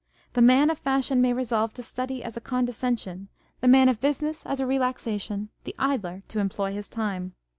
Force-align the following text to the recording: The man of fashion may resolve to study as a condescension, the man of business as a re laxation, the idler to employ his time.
The 0.33 0.41
man 0.41 0.71
of 0.71 0.79
fashion 0.79 1.21
may 1.21 1.31
resolve 1.31 1.75
to 1.75 1.83
study 1.83 2.23
as 2.23 2.35
a 2.35 2.41
condescension, 2.41 3.29
the 3.59 3.67
man 3.67 3.87
of 3.87 4.01
business 4.01 4.47
as 4.47 4.59
a 4.59 4.65
re 4.65 4.77
laxation, 4.79 5.49
the 5.63 5.75
idler 5.77 6.23
to 6.29 6.39
employ 6.39 6.73
his 6.73 6.89
time. 6.89 7.33